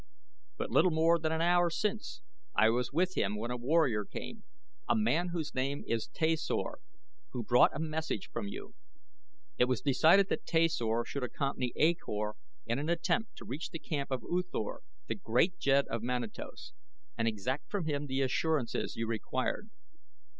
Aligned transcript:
"But 0.57 0.71
little 0.71 0.89
more 0.89 1.19
than 1.19 1.31
an 1.31 1.43
hour 1.43 1.69
since. 1.69 2.23
I 2.55 2.71
was 2.71 2.91
with 2.91 3.13
him 3.15 3.37
when 3.37 3.51
a 3.51 3.55
warrior 3.55 4.03
came 4.03 4.45
a 4.89 4.95
man 4.95 5.27
whose 5.27 5.53
name 5.53 5.83
is 5.85 6.07
Tasor 6.09 6.77
who 7.33 7.43
brought 7.43 7.75
a 7.75 7.79
message 7.79 8.31
from 8.31 8.47
you. 8.47 8.73
It 9.59 9.65
was 9.65 9.81
decided 9.81 10.27
that 10.29 10.43
Tasor 10.47 11.05
should 11.05 11.21
accompany 11.21 11.71
A 11.75 11.93
Kor 11.93 12.35
in 12.65 12.79
an 12.79 12.89
attempt 12.89 13.35
to 13.35 13.45
reach 13.45 13.69
the 13.69 13.77
camp 13.77 14.09
of 14.09 14.23
U 14.23 14.41
Thor, 14.41 14.81
the 15.05 15.13
great 15.13 15.59
jed 15.59 15.85
of 15.87 16.01
Manatos, 16.01 16.73
and 17.15 17.27
exact 17.27 17.69
from 17.69 17.85
him 17.85 18.07
the 18.07 18.21
assurances 18.23 18.95
you 18.95 19.05
required. 19.05 19.69